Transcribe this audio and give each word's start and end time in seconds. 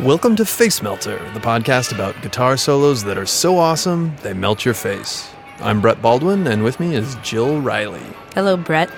Welcome 0.00 0.36
to 0.36 0.44
Face 0.44 0.80
Melter, 0.80 1.18
the 1.34 1.40
podcast 1.40 1.92
about 1.92 2.22
guitar 2.22 2.56
solos 2.56 3.02
that 3.02 3.18
are 3.18 3.26
so 3.26 3.58
awesome 3.58 4.14
they 4.22 4.32
melt 4.32 4.64
your 4.64 4.74
face. 4.74 5.28
I'm 5.58 5.80
Brett 5.80 6.00
Baldwin, 6.00 6.46
and 6.46 6.62
with 6.62 6.78
me 6.78 6.94
is 6.94 7.16
Jill 7.24 7.60
Riley. 7.60 8.06
Hello, 8.32 8.56
Brett. 8.56 8.92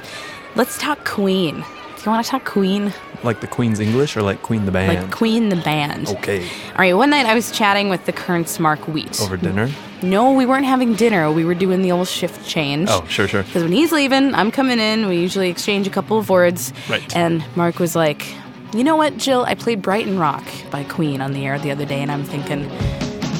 Let's 0.56 0.76
talk 0.76 1.06
Queen. 1.06 1.54
Do 1.54 2.02
you 2.04 2.10
want 2.10 2.22
to 2.22 2.30
talk 2.30 2.44
Queen? 2.44 2.92
Like 3.22 3.40
the 3.40 3.46
Queen's 3.46 3.80
English 3.80 4.14
or 4.14 4.20
like 4.20 4.42
Queen 4.42 4.66
the 4.66 4.72
Band? 4.72 5.04
Like 5.04 5.10
Queen 5.10 5.48
the 5.48 5.56
band. 5.56 6.08
Okay. 6.08 6.46
All 6.72 6.76
right, 6.76 6.92
one 6.92 7.08
night 7.08 7.24
I 7.24 7.34
was 7.34 7.50
chatting 7.50 7.88
with 7.88 8.04
the 8.04 8.12
Current's 8.12 8.60
Mark 8.60 8.86
Wheat. 8.86 9.22
Over 9.22 9.38
dinner? 9.38 9.70
No, 10.02 10.34
we 10.34 10.44
weren't 10.44 10.66
having 10.66 10.92
dinner. 10.92 11.32
We 11.32 11.46
were 11.46 11.54
doing 11.54 11.80
the 11.80 11.92
old 11.92 12.08
shift 12.08 12.46
change. 12.46 12.90
Oh, 12.90 13.06
sure, 13.06 13.26
sure. 13.26 13.42
Because 13.42 13.62
when 13.62 13.72
he's 13.72 13.90
leaving, 13.90 14.34
I'm 14.34 14.50
coming 14.50 14.78
in. 14.78 15.08
We 15.08 15.16
usually 15.16 15.48
exchange 15.48 15.86
a 15.86 15.90
couple 15.90 16.18
of 16.18 16.28
words. 16.28 16.74
Right. 16.90 17.16
And 17.16 17.42
Mark 17.56 17.78
was 17.78 17.96
like, 17.96 18.26
You 18.72 18.84
know 18.84 18.94
what, 18.94 19.16
Jill? 19.16 19.44
I 19.44 19.54
played 19.54 19.82
Brighton 19.82 20.18
Rock 20.18 20.44
by 20.70 20.84
Queen 20.84 21.20
on 21.20 21.32
the 21.32 21.44
air 21.44 21.58
the 21.58 21.72
other 21.72 21.84
day, 21.84 22.00
and 22.02 22.10
I'm 22.10 22.22
thinking, 22.22 22.70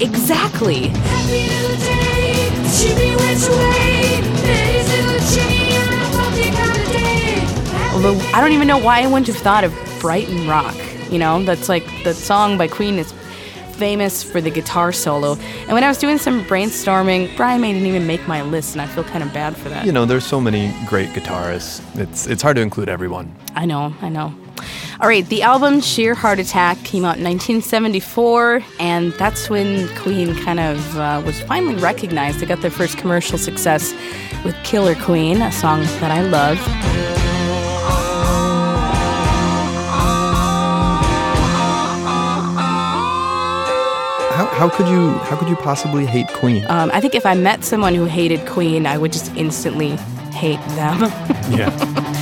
Exactly. 0.01 0.89
Happy 0.89 1.43
new 1.43 1.77
day, 1.77 2.49
shimmy 2.67 3.11
which 3.13 3.49
way, 3.49 4.21
ladies 4.43 4.93
in 4.95 5.07
the 5.07 5.21
chimney 5.31 5.77
on 5.77 5.89
a 5.93 6.17
bumpy 6.17 6.51
kind 6.51 6.81
of 6.81 6.93
day. 6.93 7.91
Although 7.93 8.19
I 8.35 8.41
don't 8.41 8.53
even 8.53 8.67
know 8.67 8.79
why 8.79 9.03
I 9.03 9.07
wouldn't 9.07 9.27
have 9.27 9.37
thought 9.37 9.63
of 9.63 9.75
Brighton 10.01 10.49
Rock. 10.49 10.75
You 11.11 11.19
know, 11.19 11.43
that's 11.45 11.69
like 11.69 11.85
the 12.03 12.15
song 12.15 12.57
by 12.57 12.67
Queen 12.67 12.99
is 12.99 13.13
famous 13.75 14.23
for 14.23 14.41
the 14.41 14.51
guitar 14.51 14.91
solo. 14.91 15.35
And 15.63 15.73
when 15.73 15.85
I 15.85 15.89
was 15.89 15.99
doing 15.99 16.19
some 16.19 16.45
brainstorming, 16.45 17.37
Brian 17.37 17.61
May 17.61 17.73
didn't 17.73 17.87
even 17.87 18.07
make 18.07 18.27
my 18.27 18.43
list, 18.43 18.73
and 18.75 18.83
I 18.83 18.87
feel 18.87 19.05
kind 19.05 19.23
of 19.23 19.33
bad 19.33 19.57
for 19.57 19.69
that. 19.69 19.85
You 19.87 19.93
know, 19.93 20.07
there's 20.07 20.27
so 20.27 20.41
many 20.41 20.75
great 20.87 21.11
guitarists. 21.11 21.83
It's 21.99 22.27
it's 22.27 22.43
hard 22.43 22.57
to 22.57 22.63
include 22.63 22.89
everyone. 22.89 23.35
I 23.55 23.67
know, 23.67 23.95
I 24.01 24.09
know. 24.09 24.35
All 25.01 25.09
right, 25.09 25.27
the 25.31 25.41
album 25.41 25.81
Sheer 25.81 26.15
Heart 26.15 26.41
Attack 26.41 26.85
came 26.85 27.07
out 27.07 27.17
in 27.17 27.25
1974, 27.25 28.63
and 28.79 29.13
that's 29.13 29.49
when 29.49 29.89
Queen 29.97 30.35
kind 30.35 30.61
of 30.61 30.99
uh, 30.99 31.23
was 31.25 31.41
finally 31.41 31.77
recognized. 31.77 32.41
They 32.41 32.45
got 32.45 32.61
their 32.61 32.71
first 32.71 32.99
commercial 32.99 33.39
success 33.39 33.95
with 34.45 34.55
Killer 34.63 34.95
Queen, 34.95 35.41
a 35.41 35.51
song 35.53 35.81
that 35.81 36.11
I 36.11 36.21
love. 36.21 36.59
How, 44.37 44.47
how 44.49 44.69
could 44.69 44.87
you 44.87 45.13
how 45.13 45.37
could 45.39 45.49
you 45.49 45.57
possibly 45.57 46.05
hate 46.05 46.29
Queen? 46.29 46.67
Um, 46.69 46.91
I 46.93 47.01
think 47.01 47.15
if 47.15 47.25
I 47.25 47.33
met 47.33 47.65
someone 47.65 47.95
who 47.95 48.05
hated 48.05 48.47
Queen, 48.47 48.85
I 48.85 48.99
would 48.99 49.13
just 49.15 49.35
instantly 49.35 49.97
hate 50.35 50.61
them. 50.77 51.01
yeah. 51.51 52.17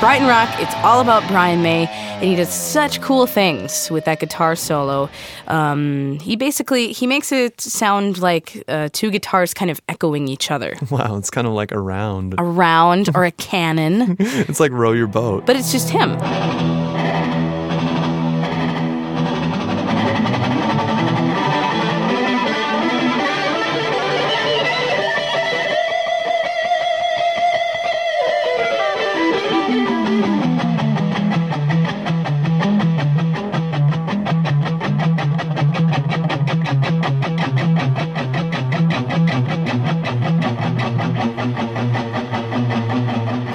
Brighton 0.00 0.26
Rock, 0.28 0.48
it's 0.58 0.74
all 0.76 1.00
about 1.02 1.26
Brian 1.28 1.60
May, 1.62 1.86
and 1.86 2.24
he 2.24 2.34
does 2.34 2.48
such 2.48 3.02
cool 3.02 3.26
things 3.26 3.90
with 3.90 4.06
that 4.06 4.18
guitar 4.18 4.56
solo. 4.56 5.10
Um, 5.46 6.18
he 6.20 6.36
basically 6.36 6.92
he 6.92 7.06
makes 7.06 7.30
it 7.32 7.60
sound 7.60 8.18
like 8.18 8.64
uh, 8.66 8.88
two 8.94 9.10
guitars 9.10 9.52
kind 9.52 9.70
of 9.70 9.78
echoing 9.90 10.26
each 10.26 10.50
other, 10.50 10.74
Wow, 10.90 11.16
it's 11.18 11.28
kind 11.28 11.46
of 11.46 11.52
like 11.52 11.70
a 11.70 11.78
round. 11.78 12.34
a 12.38 12.42
round 12.42 13.10
or 13.14 13.26
a 13.26 13.30
canon, 13.32 14.16
It's 14.20 14.58
like 14.58 14.72
row 14.72 14.92
your 14.92 15.06
boat. 15.06 15.44
but 15.44 15.54
it's 15.56 15.70
just 15.70 15.90
him. 15.90 16.16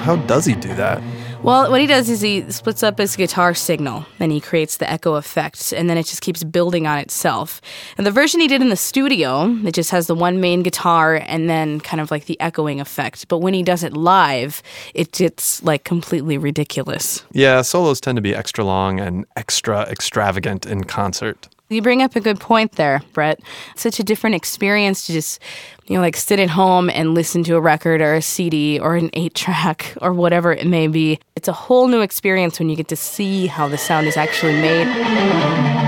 How 0.06 0.14
does 0.14 0.46
he 0.46 0.54
do 0.54 0.72
that? 0.76 1.02
Well, 1.42 1.68
what 1.68 1.80
he 1.80 1.88
does 1.88 2.08
is 2.08 2.20
he 2.20 2.48
splits 2.52 2.84
up 2.84 2.98
his 2.98 3.16
guitar 3.16 3.54
signal, 3.54 4.06
and 4.20 4.30
he 4.30 4.40
creates 4.40 4.76
the 4.76 4.88
echo 4.88 5.14
effect, 5.14 5.72
and 5.72 5.90
then 5.90 5.98
it 5.98 6.06
just 6.06 6.22
keeps 6.22 6.44
building 6.44 6.86
on 6.86 6.98
itself. 6.98 7.60
And 7.98 8.06
the 8.06 8.12
version 8.12 8.38
he 8.38 8.46
did 8.46 8.62
in 8.62 8.68
the 8.68 8.76
studio, 8.76 9.46
it 9.64 9.74
just 9.74 9.90
has 9.90 10.06
the 10.06 10.14
one 10.14 10.40
main 10.40 10.62
guitar 10.62 11.16
and 11.26 11.50
then 11.50 11.80
kind 11.80 12.00
of 12.00 12.12
like 12.12 12.26
the 12.26 12.40
echoing 12.40 12.80
effect. 12.80 13.26
But 13.26 13.38
when 13.38 13.52
he 13.52 13.64
does 13.64 13.82
it 13.82 13.94
live, 13.94 14.62
it 14.94 15.10
gets 15.10 15.60
like 15.64 15.82
completely 15.82 16.38
ridiculous. 16.38 17.24
Yeah, 17.32 17.62
solos 17.62 18.00
tend 18.00 18.14
to 18.14 18.22
be 18.22 18.32
extra 18.32 18.62
long 18.62 19.00
and 19.00 19.26
extra 19.34 19.82
extravagant 19.90 20.66
in 20.66 20.84
concert. 20.84 21.48
You 21.68 21.82
bring 21.82 22.00
up 22.00 22.14
a 22.14 22.20
good 22.20 22.38
point 22.38 22.72
there, 22.72 23.02
Brett. 23.12 23.40
Such 23.74 23.98
a 23.98 24.04
different 24.04 24.36
experience 24.36 25.06
to 25.06 25.12
just, 25.12 25.42
you 25.86 25.96
know, 25.96 26.00
like 26.00 26.16
sit 26.16 26.38
at 26.38 26.50
home 26.50 26.88
and 26.90 27.12
listen 27.12 27.42
to 27.44 27.56
a 27.56 27.60
record 27.60 28.00
or 28.00 28.14
a 28.14 28.22
CD 28.22 28.78
or 28.78 28.94
an 28.94 29.10
eight 29.14 29.34
track 29.34 29.92
or 30.00 30.12
whatever 30.12 30.52
it 30.52 30.66
may 30.66 30.86
be. 30.86 31.18
It's 31.34 31.48
a 31.48 31.52
whole 31.52 31.88
new 31.88 32.02
experience 32.02 32.60
when 32.60 32.68
you 32.68 32.76
get 32.76 32.88
to 32.88 32.96
see 32.96 33.48
how 33.48 33.66
the 33.66 33.78
sound 33.78 34.06
is 34.06 34.16
actually 34.16 34.54
made. 34.54 35.85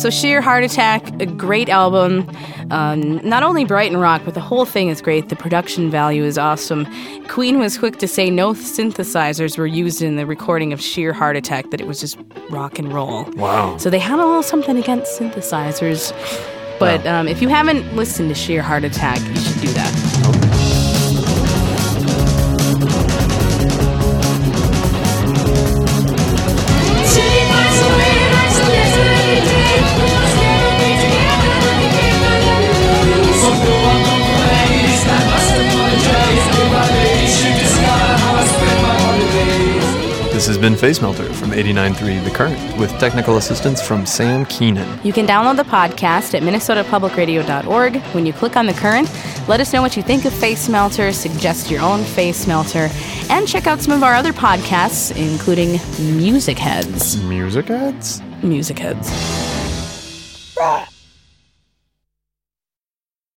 So, 0.00 0.08
Sheer 0.08 0.40
Heart 0.40 0.64
Attack, 0.64 1.20
a 1.20 1.26
great 1.26 1.68
album. 1.68 2.26
Um, 2.70 3.18
not 3.18 3.42
only 3.42 3.66
Brighton 3.66 3.98
Rock, 3.98 4.22
but 4.24 4.32
the 4.32 4.40
whole 4.40 4.64
thing 4.64 4.88
is 4.88 5.02
great. 5.02 5.28
The 5.28 5.36
production 5.36 5.90
value 5.90 6.24
is 6.24 6.38
awesome. 6.38 6.86
Queen 7.28 7.58
was 7.58 7.76
quick 7.76 7.98
to 7.98 8.08
say 8.08 8.30
no 8.30 8.54
synthesizers 8.54 9.58
were 9.58 9.66
used 9.66 10.00
in 10.00 10.16
the 10.16 10.24
recording 10.24 10.72
of 10.72 10.80
Sheer 10.80 11.12
Heart 11.12 11.36
Attack, 11.36 11.70
that 11.70 11.82
it 11.82 11.86
was 11.86 12.00
just 12.00 12.18
rock 12.48 12.78
and 12.78 12.90
roll. 12.90 13.24
Wow. 13.32 13.76
So, 13.76 13.90
they 13.90 13.98
had 13.98 14.18
a 14.18 14.24
little 14.24 14.42
something 14.42 14.78
against 14.78 15.20
synthesizers. 15.20 16.14
But 16.78 17.06
um, 17.06 17.28
if 17.28 17.42
you 17.42 17.50
haven't 17.50 17.94
listened 17.94 18.30
to 18.30 18.34
Sheer 18.34 18.62
Heart 18.62 18.84
Attack, 18.84 19.20
you 19.20 19.36
should 19.36 19.60
do 19.60 19.72
that. 19.74 20.19
This 40.40 40.46
has 40.46 40.56
been 40.56 40.74
Face 40.74 41.02
Melter 41.02 41.30
from 41.34 41.50
89.3 41.50 42.24
The 42.24 42.30
Current 42.30 42.78
with 42.78 42.90
technical 42.98 43.36
assistance 43.36 43.82
from 43.82 44.06
Sam 44.06 44.46
Keenan. 44.46 44.98
You 45.04 45.12
can 45.12 45.26
download 45.26 45.56
the 45.56 45.64
podcast 45.64 46.32
at 46.32 46.42
minnesotapublicradio.org. 46.42 47.96
When 48.14 48.24
you 48.24 48.32
click 48.32 48.56
on 48.56 48.64
the 48.64 48.72
current, 48.72 49.12
let 49.48 49.60
us 49.60 49.70
know 49.74 49.82
what 49.82 49.98
you 49.98 50.02
think 50.02 50.24
of 50.24 50.32
Face 50.32 50.66
Melter, 50.70 51.12
suggest 51.12 51.70
your 51.70 51.82
own 51.82 52.04
Face 52.04 52.46
Melter, 52.46 52.88
and 53.28 53.46
check 53.46 53.66
out 53.66 53.80
some 53.80 53.92
of 53.92 54.02
our 54.02 54.14
other 54.14 54.32
podcasts, 54.32 55.14
including 55.14 55.72
Music 56.16 56.56
Heads. 56.56 57.22
Music 57.24 57.68
Heads? 57.68 58.22
Music 58.42 58.78
Heads. 58.78 59.10